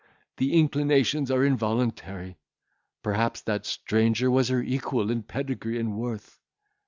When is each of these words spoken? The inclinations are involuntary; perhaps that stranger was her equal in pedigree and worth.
The 0.37 0.53
inclinations 0.57 1.29
are 1.29 1.45
involuntary; 1.45 2.39
perhaps 3.03 3.39
that 3.41 3.67
stranger 3.67 4.31
was 4.31 4.47
her 4.47 4.63
equal 4.63 5.11
in 5.11 5.21
pedigree 5.21 5.79
and 5.79 5.95
worth. 5.95 6.39